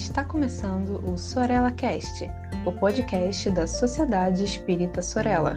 [0.00, 2.28] Está começando o Sorella Cast,
[2.64, 5.56] o podcast da Sociedade Espírita Sorella.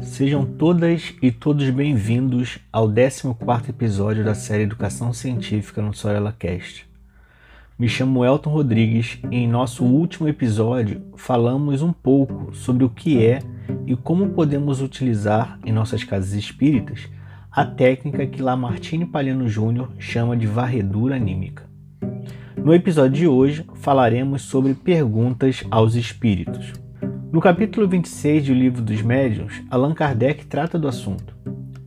[0.00, 6.88] Sejam todas e todos bem-vindos ao 14º episódio da série Educação Científica no Sorella Cast.
[7.78, 13.22] Me chamo Elton Rodrigues e em nosso último episódio falamos um pouco sobre o que
[13.24, 13.40] é
[13.86, 17.08] e como podemos utilizar em nossas casas espíritas
[17.50, 21.68] a técnica que Lamartine Palhano Júnior chama de varredura anímica.
[22.56, 26.72] No episódio de hoje falaremos sobre perguntas aos espíritos.
[27.30, 31.36] No capítulo 26 do Livro dos Médiuns, Allan Kardec trata do assunto.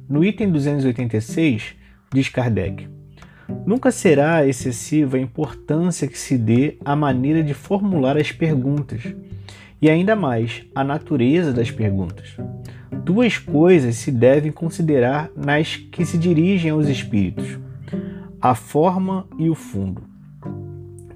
[0.07, 1.75] No item 286,
[2.13, 2.87] diz Kardec:
[3.65, 9.03] Nunca será excessiva a importância que se dê à maneira de formular as perguntas,
[9.81, 12.35] e ainda mais a natureza das perguntas.
[13.03, 17.57] Duas coisas se devem considerar nas que se dirigem aos espíritos:
[18.41, 20.01] a forma e o fundo.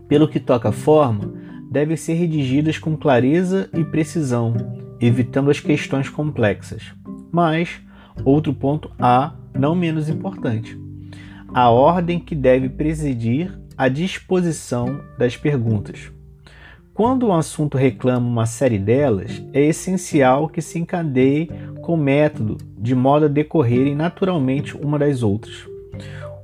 [0.07, 1.33] Pelo que toca à forma,
[1.71, 4.53] devem ser redigidas com clareza e precisão,
[4.99, 6.93] evitando as questões complexas.
[7.31, 7.79] Mas,
[8.25, 10.81] outro ponto A, não menos importante
[11.53, 16.11] a ordem que deve presidir a disposição das perguntas.
[16.93, 21.49] Quando um assunto reclama uma série delas, é essencial que se encadeie
[21.81, 25.67] com método, de modo a decorrerem naturalmente uma das outras.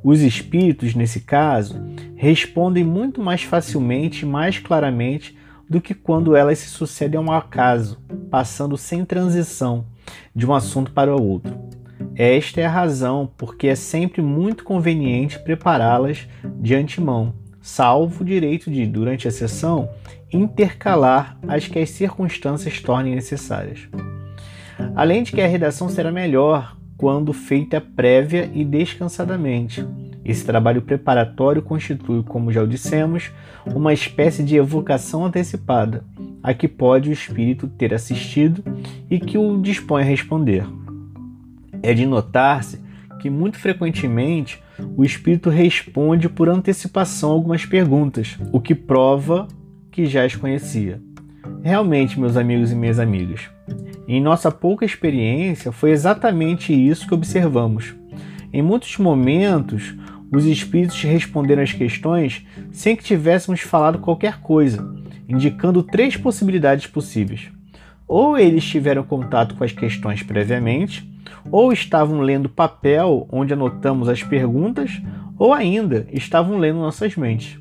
[0.02, 1.84] Os espíritos, nesse caso,
[2.16, 5.38] respondem muito mais facilmente e mais claramente
[5.70, 8.00] do que quando elas se sucedem ao acaso,
[8.32, 9.86] passando sem transição
[10.34, 11.58] de um assunto para o outro.
[12.16, 16.26] Esta é a razão porque é sempre muito conveniente prepará-las
[16.59, 17.34] de antemão,
[17.68, 19.90] salvo o direito de, durante a sessão,
[20.32, 23.90] intercalar as que as circunstâncias tornem necessárias.
[24.96, 29.86] Além de que a redação será melhor quando feita prévia e descansadamente.
[30.23, 33.32] Esse trabalho preparatório constitui, como já o dissemos,
[33.66, 36.05] uma espécie de evocação antecipada,
[36.42, 38.64] a que pode o espírito ter assistido
[39.11, 40.66] e que o dispõe a responder.
[41.84, 42.82] É de notar-se
[43.20, 44.64] que muito frequentemente
[44.95, 49.48] o espírito responde por antecipação algumas perguntas, o que prova
[49.92, 51.02] que já as conhecia.
[51.64, 53.49] Realmente, meus amigos e minhas amigas,
[54.08, 57.93] em nossa pouca experiência, foi exatamente isso que observamos.
[58.54, 59.95] Em muitos momentos,
[60.32, 64.87] os espíritos responderam às questões sem que tivéssemos falado qualquer coisa,
[65.27, 67.49] indicando três possibilidades possíveis.
[68.08, 71.10] Ou eles tiveram contato com as questões previamente,
[71.52, 75.02] ou estavam lendo papel onde anotamos as perguntas,
[75.38, 77.60] ou ainda estavam lendo nossas mentes.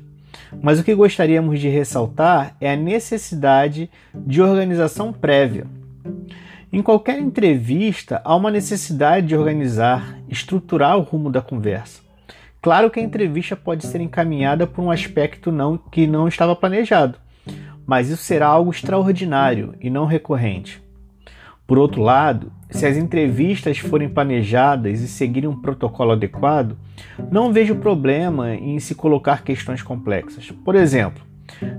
[0.61, 5.65] Mas o que gostaríamos de ressaltar é a necessidade de organização prévia.
[6.71, 12.01] Em qualquer entrevista, há uma necessidade de organizar, estruturar o rumo da conversa.
[12.61, 17.17] Claro que a entrevista pode ser encaminhada por um aspecto não, que não estava planejado,
[17.85, 20.81] mas isso será algo extraordinário e não recorrente.
[21.67, 26.77] Por outro lado, se as entrevistas forem planejadas e seguirem um protocolo adequado,
[27.29, 30.49] não vejo problema em se colocar questões complexas.
[30.49, 31.27] Por exemplo,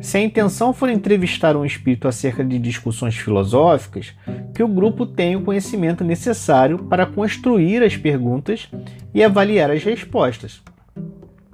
[0.00, 4.14] se a intenção for entrevistar um espírito acerca de discussões filosóficas,
[4.54, 8.68] que o grupo tenha o conhecimento necessário para construir as perguntas
[9.14, 10.62] e avaliar as respostas.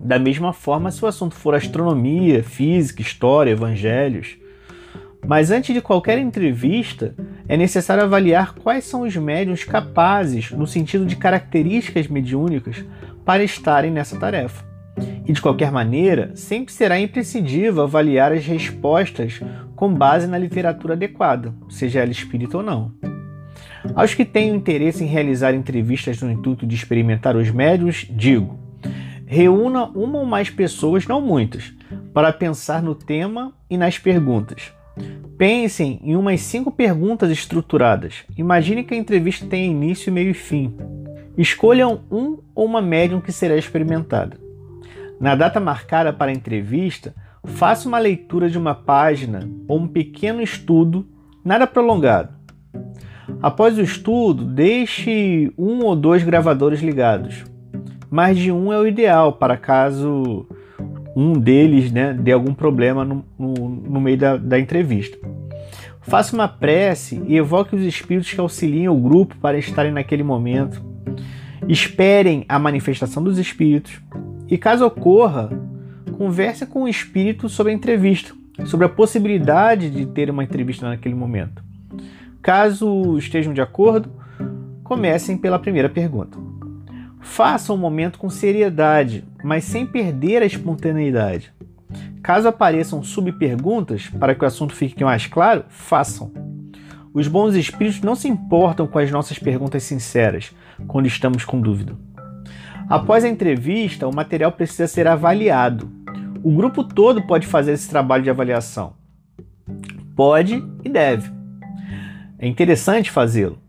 [0.01, 4.37] Da mesma forma, se o assunto for astronomia, física, história, evangelhos,
[5.27, 7.15] mas antes de qualquer entrevista,
[7.55, 12.85] é necessário avaliar quais são os médiums capazes, no sentido de características mediúnicas,
[13.25, 14.65] para estarem nessa tarefa.
[15.25, 19.41] E de qualquer maneira, sempre será imprescindível avaliar as respostas
[19.77, 22.91] com base na literatura adequada, seja ela espírita ou não.
[23.95, 28.59] Aos que tenham interesse em realizar entrevistas no intuito de experimentar os médiums, digo:
[29.27, 31.73] reúna uma ou mais pessoas, não muitas,
[32.13, 34.74] para pensar no tema e nas perguntas
[35.37, 38.25] Pensem em umas cinco perguntas estruturadas.
[38.37, 40.77] Imagine que a entrevista tenha início, meio e fim.
[41.37, 44.39] Escolham um ou uma médium que será experimentada.
[45.21, 47.15] Na data marcada para a entrevista,
[47.45, 51.07] faça uma leitura de uma página ou um pequeno estudo,
[51.45, 52.35] nada prolongado.
[53.43, 57.45] Após o estudo, deixe um ou dois gravadores ligados.
[58.11, 60.47] Mais de um é o ideal para caso
[61.17, 65.17] um deles né, dê algum problema no, no, no meio da, da entrevista.
[66.03, 70.83] Faça uma prece e evoque os espíritos que auxiliem o grupo para estarem naquele momento.
[71.67, 74.01] Esperem a manifestação dos espíritos
[74.49, 75.49] e, caso ocorra,
[76.19, 78.35] converse com o espírito sobre a entrevista,
[78.67, 81.65] sobre a possibilidade de ter uma entrevista naquele momento.
[82.43, 84.11] Caso estejam de acordo,
[84.83, 86.37] comecem pela primeira pergunta.
[87.25, 91.53] Façam um momento com seriedade, mas sem perder a espontaneidade.
[92.23, 96.33] Caso apareçam subperguntas, para que o assunto fique mais claro, façam.
[97.13, 100.53] Os bons espíritos não se importam com as nossas perguntas sinceras
[100.87, 101.97] quando estamos com dúvida.
[102.89, 105.91] Após a entrevista, o material precisa ser avaliado.
[106.43, 108.95] O grupo todo pode fazer esse trabalho de avaliação.
[110.15, 111.33] Pode e deve.
[112.39, 113.64] É interessante fazê-lo.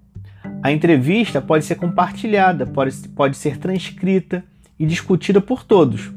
[0.66, 4.44] A entrevista pode ser compartilhada, pode, pode ser transcrita
[4.80, 6.12] e discutida por todos,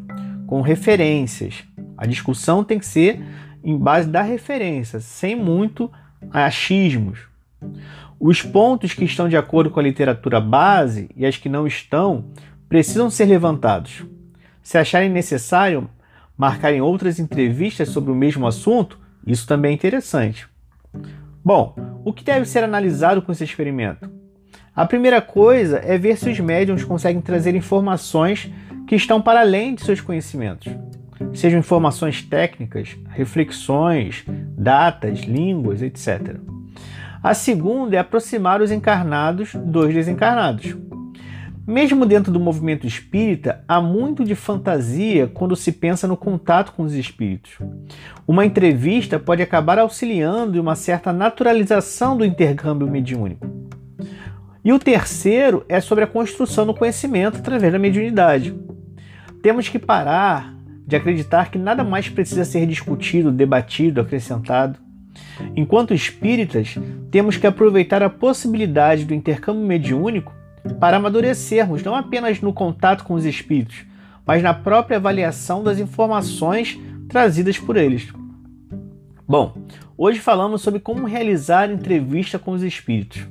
[0.46, 1.64] com referências.
[1.98, 3.22] A discussão tem que ser
[3.62, 5.92] em base da referência, sem muito
[6.30, 7.28] achismos.
[8.18, 12.30] Os pontos que estão de acordo com a literatura base e as que não estão
[12.70, 14.02] precisam ser levantados.
[14.62, 15.90] Se acharem necessário
[16.38, 20.48] marcarem outras entrevistas sobre o mesmo assunto, isso também é interessante.
[21.44, 24.16] Bom, o que deve ser analisado com esse experimento?
[24.78, 28.48] A primeira coisa é ver se os médiums conseguem trazer informações
[28.86, 30.72] que estão para além de seus conhecimentos.
[31.34, 34.24] Sejam informações técnicas, reflexões,
[34.56, 36.36] datas, línguas, etc.
[37.20, 40.76] A segunda é aproximar os encarnados dos desencarnados.
[41.66, 46.84] Mesmo dentro do movimento espírita, há muito de fantasia quando se pensa no contato com
[46.84, 47.58] os espíritos.
[48.28, 53.58] Uma entrevista pode acabar auxiliando em uma certa naturalização do intercâmbio mediúnico.
[54.68, 58.54] E o terceiro é sobre a construção do conhecimento através da mediunidade.
[59.42, 60.54] Temos que parar
[60.86, 64.78] de acreditar que nada mais precisa ser discutido, debatido, acrescentado.
[65.56, 66.76] Enquanto espíritas,
[67.10, 70.34] temos que aproveitar a possibilidade do intercâmbio mediúnico
[70.78, 73.86] para amadurecermos não apenas no contato com os espíritos,
[74.26, 76.78] mas na própria avaliação das informações
[77.08, 78.12] trazidas por eles.
[79.28, 79.52] Bom,
[79.94, 83.26] hoje falamos sobre como realizar entrevista com os espíritos.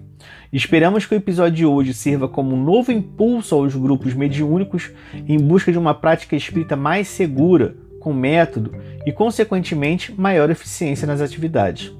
[0.54, 4.92] Esperamos que o episódio de hoje sirva como um novo impulso aos grupos mediúnicos
[5.28, 8.76] em busca de uma prática espírita mais segura, com método
[9.08, 11.92] e, consequentemente, maior eficiência nas atividades.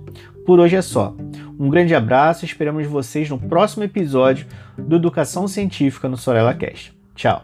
[0.46, 1.18] Por hoje é só.
[1.60, 4.46] Um grande abraço e esperamos vocês no próximo episódio
[4.78, 6.96] do Educação Científica no Sorella Cast.
[7.16, 7.44] Tchau!